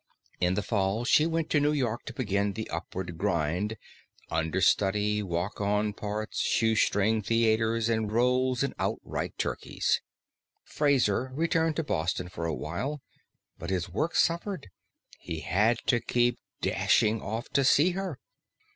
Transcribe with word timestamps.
In 0.39 0.55
the 0.55 0.63
fall 0.63 1.05
she 1.05 1.27
went 1.27 1.51
to 1.51 1.59
New 1.59 1.73
York 1.73 2.05
to 2.05 2.13
begin 2.13 2.53
the 2.53 2.67
upward 2.71 3.19
grind 3.19 3.77
understudy, 4.31 5.21
walk 5.21 5.61
on 5.61 5.93
parts, 5.93 6.39
shoestring 6.39 7.21
theaters, 7.21 7.87
and 7.87 8.11
roles 8.11 8.63
in 8.63 8.73
outright 8.79 9.37
turkeys. 9.37 10.01
Fraser 10.63 11.29
returned 11.35 11.75
to 11.75 11.83
Boston 11.83 12.29
for 12.29 12.47
awhile, 12.47 13.03
but 13.59 13.69
his 13.69 13.89
work 13.89 14.15
suffered, 14.15 14.71
he 15.19 15.41
had 15.41 15.77
to 15.85 15.99
keep 15.99 16.39
dashing 16.61 17.21
off 17.21 17.49
to 17.49 17.63
see 17.63 17.91
her. 17.91 18.17